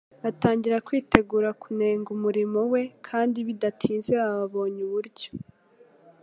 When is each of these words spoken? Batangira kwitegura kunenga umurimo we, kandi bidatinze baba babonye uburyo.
Batangira 0.23 0.77
kwitegura 0.87 1.49
kunenga 1.61 2.07
umurimo 2.17 2.59
we, 2.71 2.81
kandi 3.07 3.37
bidatinze 3.47 4.09
baba 4.19 4.33
babonye 4.41 4.79
uburyo. 4.87 5.29